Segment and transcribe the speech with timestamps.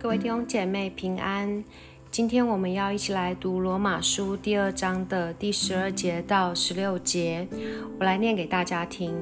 [0.00, 1.64] 各位弟兄姐妹平安。
[2.08, 7.48] 今天我们要一起来读罗马书第二章的第十二节到十六节，
[7.98, 9.12] 我来念给大家听。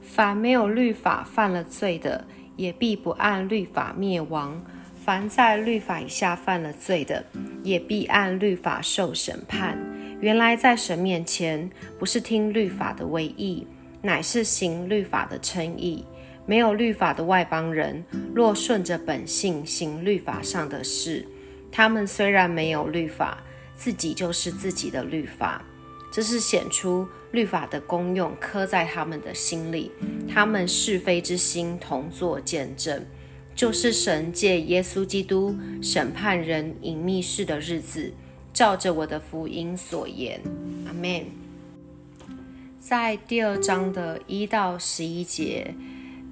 [0.00, 2.24] 凡没有律法犯了罪的，
[2.56, 4.58] 也必不按律法灭亡；
[4.96, 7.22] 凡在律法以下犯了罪的，
[7.62, 9.76] 也必按律法受审判。
[10.20, 13.66] 原来在神面前，不是听律法的威义，
[14.00, 16.02] 乃是行律法的称义。
[16.48, 18.02] 没有律法的外邦人，
[18.34, 21.26] 若顺着本性行律法上的事，
[21.70, 23.44] 他们虽然没有律法，
[23.76, 25.62] 自己就是自己的律法。
[26.10, 29.92] 这是显出律法的功用，刻在他们的心里。
[30.26, 33.04] 他们是非之心同作见证，
[33.54, 38.10] 就是神借耶稣基督审判人隐秘事的日子，
[38.54, 40.40] 照着我的福音所言。
[40.86, 41.26] 阿门。
[42.80, 45.74] 在第二章的一到十一节。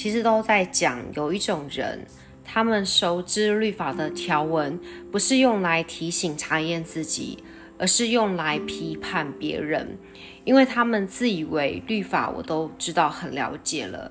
[0.00, 2.06] 其实都在讲，有一种人，
[2.42, 4.80] 他们熟知律法的条文，
[5.12, 7.44] 不是用来提醒、查验自己，
[7.76, 9.98] 而是用来批判别人，
[10.44, 14.10] 因为他们自以为律法我都知道很了解了。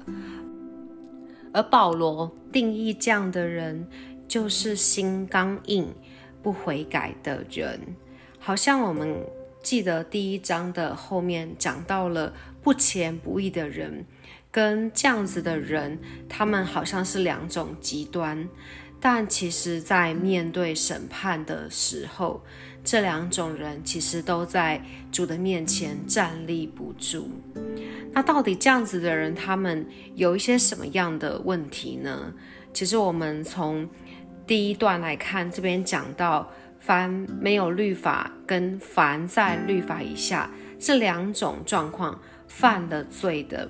[1.51, 3.87] 而保罗定义这样的人，
[4.27, 5.91] 就是心刚硬、
[6.43, 7.79] 不悔改的人。
[8.37, 9.25] 好像我们
[9.63, 12.31] 记得第一章的后面讲到了
[12.61, 14.05] 不虔不义的人。
[14.51, 18.49] 跟这样子的人，他们好像是两种极端，
[18.99, 22.43] 但其实，在面对审判的时候，
[22.83, 27.29] 这两种人其实都在主的面前站立不住。
[28.11, 32.33] 那到底这样子的人，他们有一些什么样的问题呢？
[32.73, 33.87] 其实我们从
[34.47, 37.07] 第一段来看，这边讲到，凡
[37.39, 43.69] 没有律法跟凡在律法以下这两种状况犯了罪的。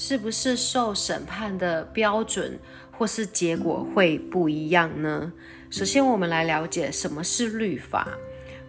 [0.00, 2.56] 是不是受审判的标准
[2.92, 5.32] 或是结果会不一样呢？
[5.70, 8.06] 首先，我们来了解什么是律法。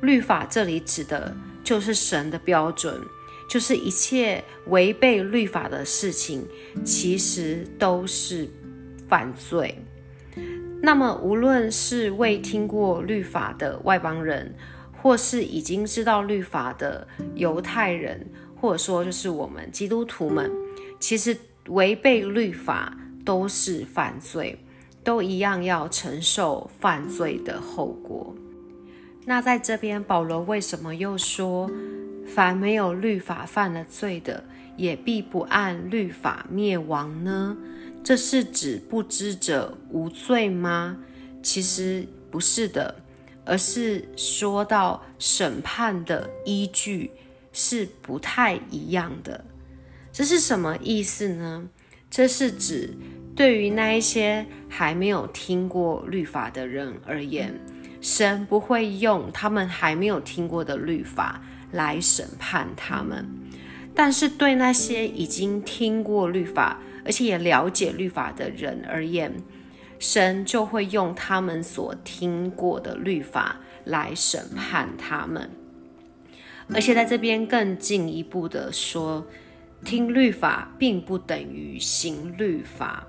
[0.01, 1.31] 律法这里指的
[1.63, 2.99] 就是神的标准，
[3.47, 6.47] 就是一切违背律法的事情，
[6.83, 8.49] 其实都是
[9.07, 9.77] 犯罪。
[10.81, 14.55] 那么，无论是未听过律法的外邦人，
[14.99, 18.27] 或是已经知道律法的犹太人，
[18.59, 20.51] 或者说就是我们基督徒们。
[20.99, 21.37] 其实
[21.67, 24.59] 违背律法都是犯罪，
[25.03, 28.35] 都一样要承受犯罪的后果。
[29.25, 31.69] 那在这边，保罗为什么又说，
[32.25, 34.43] 凡没有律法犯了罪的，
[34.75, 37.55] 也必不按律法灭亡呢？
[38.03, 40.97] 这是指不知者无罪吗？
[41.43, 42.95] 其实不是的，
[43.45, 47.11] 而是说到审判的依据
[47.53, 49.45] 是不太一样的。
[50.19, 51.69] 这是什么意思呢？
[52.11, 52.93] 这是指
[53.37, 57.57] 对于那一些还没有听过律法的人而言，
[58.01, 61.41] 神不会用他们还没有听过的律法
[61.71, 63.23] 来审判他们；
[63.95, 69.33] 但是对那些已经听过律法，而且也了解律法的人而言，
[69.99, 75.49] 神就会用他们所听过的律法来审判他们。
[76.73, 79.25] 而且在这边更进一步的说。
[79.85, 83.07] 听律法并不等于行律法，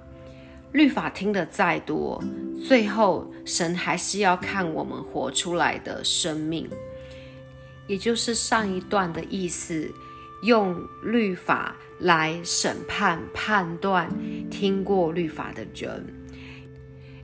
[0.72, 2.22] 律法听得再多，
[2.66, 6.68] 最后神还是要看我们活出来的生命，
[7.86, 9.92] 也就是上一段的意思，
[10.44, 14.08] 用律法来审判判断
[14.48, 16.06] 听过律法的人，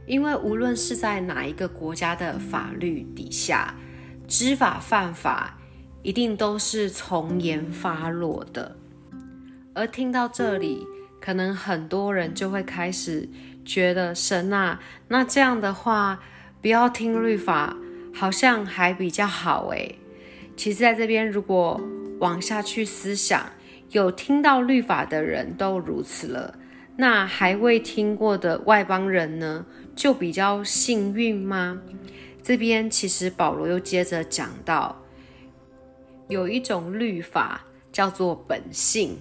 [0.06, 3.74] 因为无论是在哪一个国家的法律底下，
[4.26, 5.56] 知法犯法
[6.02, 8.76] 一定都是从严发落的。
[9.76, 10.86] 而听到这里，
[11.20, 13.28] 可能很多人就会开始
[13.62, 16.18] 觉得神啊，那这样的话，
[16.62, 17.76] 不要听律法，
[18.14, 19.98] 好像还比较好诶。
[20.56, 21.78] 其实，在这边如果
[22.20, 23.50] 往下去思想，
[23.90, 26.58] 有听到律法的人都如此了，
[26.96, 31.78] 那还未听过的外邦人呢，就比较幸运吗？
[32.42, 34.96] 这边其实保罗又接着讲到，
[36.28, 39.18] 有一种律法叫做本性。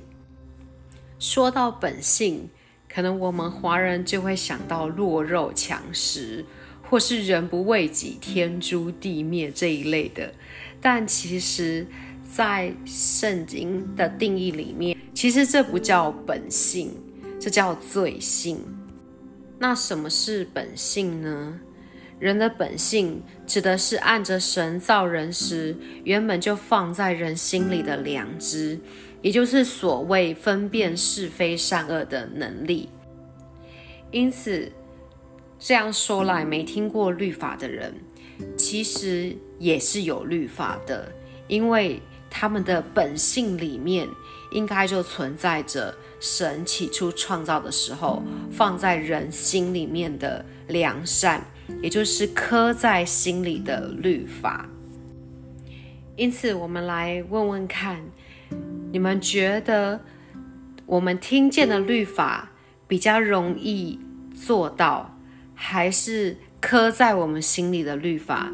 [1.25, 2.47] 说到本性，
[2.87, 6.45] 可能我们华人就会想到弱肉强食，
[6.83, 10.31] 或是人不为己，天诛地灭这一类的。
[10.79, 11.87] 但其实，
[12.31, 16.91] 在圣经的定义里面，其实这不叫本性，
[17.39, 18.59] 这叫罪性。
[19.57, 21.59] 那什么是本性呢？
[22.19, 25.75] 人的本性指的是按着神造人时
[26.05, 28.79] 原本就放在人心里的良知。
[29.25, 32.89] 也就是所谓分辨是非善恶的能力，
[34.11, 34.71] 因此
[35.57, 37.91] 这样说来，没听过律法的人，
[38.55, 41.11] 其实也是有律法的，
[41.47, 41.99] 因为
[42.29, 44.07] 他们的本性里面
[44.51, 48.21] 应该就存在着神起初创造的时候
[48.51, 51.43] 放在人心里面的良善，
[51.81, 54.69] 也就是刻在心里的律法。
[56.15, 58.05] 因此，我们来问问看，
[58.95, 59.99] 你们觉得
[60.85, 62.51] 我们听见的律法
[62.87, 63.99] 比较容易
[64.33, 65.19] 做到，
[65.53, 68.49] 还是刻在我们心里的律法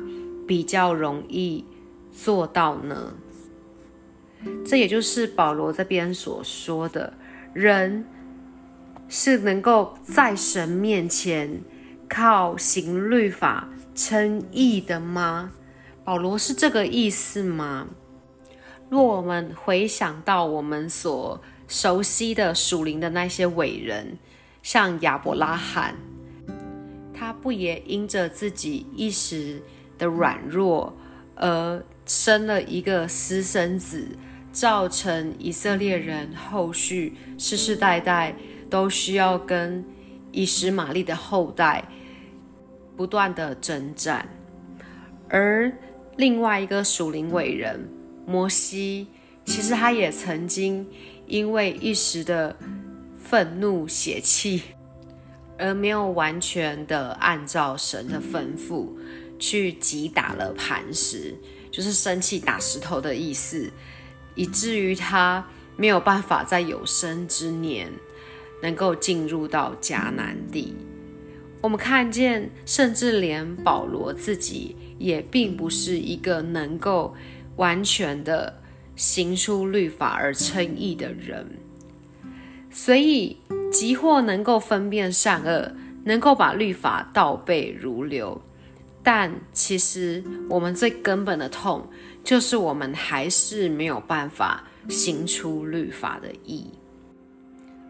[0.47, 1.63] 比较容易
[2.11, 3.13] 做到呢？
[4.65, 7.13] 这也就是保罗这边所说的，
[7.53, 8.03] 人
[9.07, 11.61] 是能够在神面前
[12.09, 15.51] 靠行律法称义的吗？
[16.03, 17.89] 保罗是这个意思吗？
[18.91, 24.17] 若我们回想到我们所熟悉的属灵的那些伟人，
[24.61, 25.95] 像亚伯拉罕，
[27.13, 29.61] 他不也因着自己一时
[29.97, 30.93] 的软弱
[31.35, 34.09] 而生了一个私生子，
[34.51, 38.35] 造成以色列人后续世世代代
[38.69, 39.85] 都需要跟
[40.33, 41.85] 以实玛利的后代
[42.97, 44.27] 不断的征战，
[45.29, 45.71] 而。
[46.17, 47.88] 另外一个属灵伟人
[48.25, 49.07] 摩西，
[49.45, 50.88] 其实他也曾经
[51.27, 52.56] 因为一时的
[53.21, 54.62] 愤怒血气，
[55.57, 58.89] 而没有完全的按照神的吩咐
[59.39, 61.35] 去击打了磐石，
[61.71, 63.71] 就是生气打石头的意思，
[64.35, 65.45] 以至于他
[65.75, 67.91] 没有办法在有生之年
[68.62, 70.75] 能够进入到迦南地。
[71.62, 74.75] 我们看见，甚至连保罗自己。
[75.01, 77.15] 也并不是一个能够
[77.61, 78.59] 完全的
[78.95, 81.45] 行出律法而称义的人，
[82.71, 83.37] 所以
[83.71, 85.71] 即或能够分辨善恶，
[86.03, 88.41] 能够把律法倒背如流，
[89.03, 91.87] 但其实我们最根本的痛，
[92.23, 96.65] 就是我们还是没有办法行出律法的义。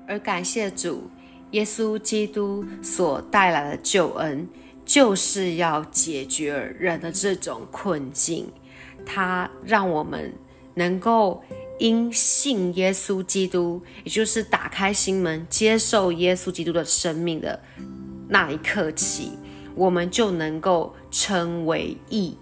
[0.06, 1.10] 而感谢主，
[1.52, 4.46] 耶稣基督所带来的救恩。
[4.84, 8.52] 就是要解决人的这种困境，
[9.06, 10.34] 它让我们
[10.74, 11.44] 能够
[11.80, 17.60] 因信耶稣基督，也就是打开心门接受耶稣基督的生命的
[18.28, 19.32] 那一刻起，
[19.76, 22.38] 我们就能够称为义。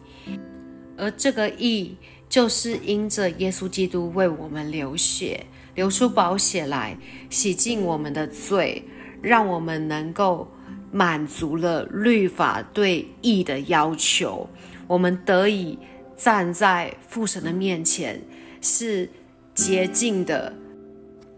[0.98, 1.96] 而这个义，
[2.28, 5.46] 就是因着耶稣基督为我们流血，
[5.76, 6.98] 流出宝血来
[7.30, 8.84] 洗净我们的罪，
[9.22, 10.48] 让我们能够。
[10.92, 14.50] 满足了律法对义的要求，
[14.88, 15.78] 我们得以
[16.20, 18.22] 站在父神的面前，
[18.62, 19.10] 是
[19.56, 20.54] 洁净的，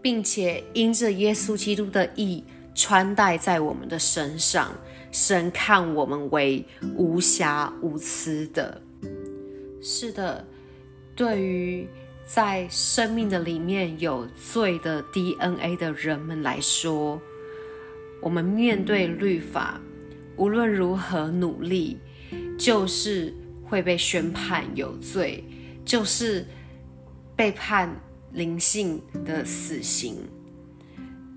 [0.02, 2.42] 并且因着耶稣基督的义
[2.74, 4.72] 穿戴在我们的身上，
[5.12, 8.82] 神看我们为无瑕无疵的。
[9.80, 10.44] 是的，
[11.14, 11.88] 对于
[12.26, 17.22] 在生命的里面有罪的 DNA 的人们来说。
[18.20, 19.80] 我们面对律法，
[20.36, 21.98] 无论如何努力，
[22.56, 23.34] 就是
[23.72, 25.42] 会被宣判有罪，
[25.82, 26.46] 就是
[27.34, 27.98] 被判
[28.30, 30.18] 灵性的死刑。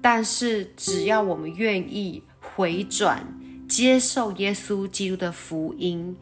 [0.02, 3.26] 但是，只要我们愿意回转，
[3.70, 6.18] 接受耶稣基督的福音，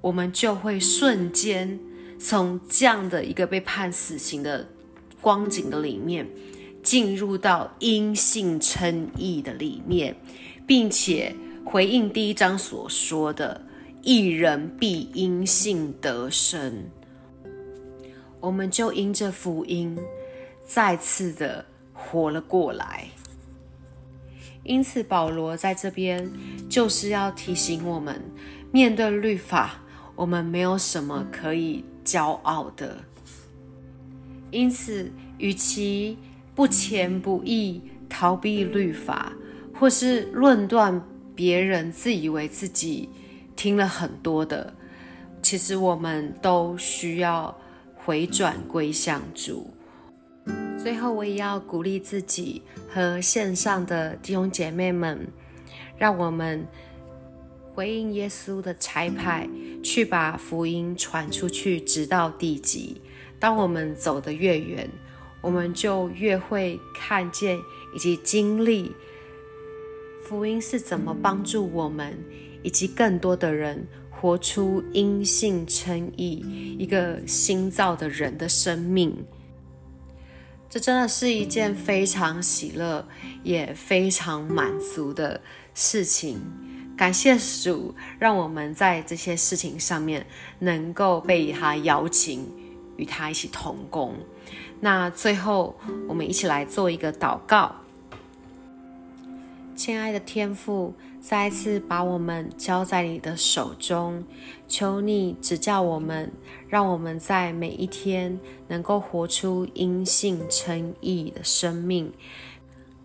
[0.00, 1.78] 我们就会瞬间
[2.18, 4.68] 从这样的一个被判死刑的
[5.20, 6.26] 光景的里面。
[6.82, 10.16] 进入到因信称义的里面，
[10.66, 11.32] 并且
[11.64, 13.64] 回应第一章所说的
[14.04, 16.84] “一人必因信得生”，
[18.38, 19.98] 我们就因着福音
[20.62, 23.08] 再次的活了过来。
[24.62, 26.30] 因此，保罗在这边
[26.68, 28.20] 就是要提醒我们，
[28.70, 29.82] 面对律法，
[30.14, 32.98] 我们没有什么可以骄傲的。
[34.50, 36.18] 因此，与其
[36.54, 39.32] 不前不义，逃避律法，
[39.72, 41.02] 或是论断
[41.34, 43.08] 别人，自以为自己
[43.56, 44.74] 听了很多的，
[45.42, 47.56] 其实我们都需要
[47.94, 49.70] 回转归向主。
[50.76, 55.26] 最后，我也要鼓励自己和线上的弟兄姐妹们，
[55.96, 56.66] 让我们
[57.72, 59.48] 回应耶稣的差派，
[59.82, 63.00] 去把福音传出去，直到地极。
[63.38, 64.88] 当我们走得越远，
[65.40, 67.58] 我们就越会看见
[67.94, 68.92] 以及经历
[70.22, 72.18] 福音是怎么帮助我们，
[72.64, 79.24] 以及更多的人活出因信称义一个新造的人的生命。
[80.68, 83.06] 这真的是一件非常喜乐
[83.44, 85.40] 也非常满足的
[85.72, 86.40] 事情。
[86.96, 90.26] 感谢主，让我们在这些事情上面
[90.58, 92.44] 能够被他邀请，
[92.96, 94.14] 与他一起同工。
[94.80, 95.76] 那最后，
[96.08, 97.74] 我们一起来做一个祷告。
[99.84, 104.24] 亲爱的天父，再一次把我们交在你的手中，
[104.66, 106.32] 求你指教我们，
[106.66, 112.10] 让我们在每一天能够活出阴性诚意的生命。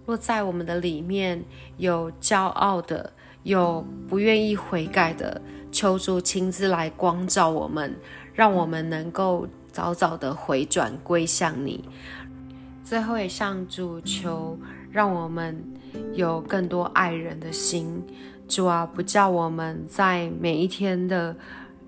[0.05, 1.43] 若在我们的里面
[1.75, 3.11] 有骄傲的，
[3.43, 5.41] 有不愿意悔改的，
[5.73, 7.93] 求主亲自来光照我们，
[8.33, 11.83] 让我们能够早早的回转归向你。
[12.85, 14.57] 最后也向主求，
[14.89, 15.61] 让我们
[16.13, 18.03] 有更多爱人的心。
[18.47, 21.35] 主啊，不叫我们在每一天的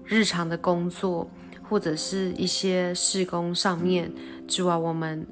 [0.06, 1.30] 日常的工作
[1.64, 4.12] 或者是一些事工上面，
[4.48, 5.26] 主啊，我们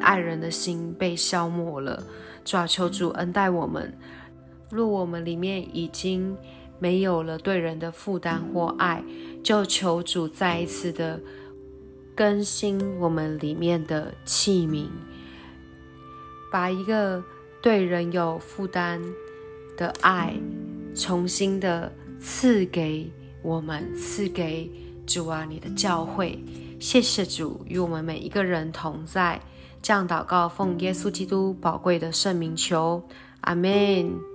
[0.00, 2.02] 爱人的心被消磨了。
[2.44, 3.96] 主啊，求主恩待我们。
[4.70, 6.36] 若我们里面已经
[6.80, 9.04] 没有了对人的负担或爱，
[9.44, 11.20] 就求主再一次的
[12.16, 14.88] 更新我们里面的器皿，
[16.50, 17.22] 把一个
[17.64, 19.00] 对人有负担
[19.74, 20.34] 的爱
[20.94, 21.90] 重新的
[22.20, 24.70] 赐给我们，赐给
[25.06, 26.38] 主啊，你的教会。
[26.78, 29.40] 谢谢主与我们每一个人同在。
[29.80, 33.02] 这样祷告，奉耶稣基督宝贵的圣名求，
[33.40, 34.33] 阿门。